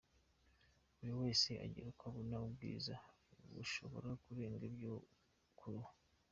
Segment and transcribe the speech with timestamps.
[0.95, 2.95] Buri wese agira uko abona ubwiza
[3.53, 5.13] bushobora kurenga iby’ubwo
[5.57, 5.93] ku ruhu.